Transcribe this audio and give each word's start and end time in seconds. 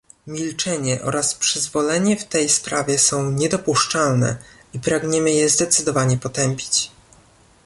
Milczenie 0.27 1.01
oraz 1.03 1.35
przyzwolenie 1.35 2.15
w 2.17 2.25
tej 2.25 2.49
sprawie 2.49 2.99
są 2.99 3.31
niedopuszczalne 3.31 4.37
i 4.73 4.79
pragniemy 4.79 5.31
je 5.31 5.49
zdecydowanie 5.49 6.17
potępić 6.17 6.91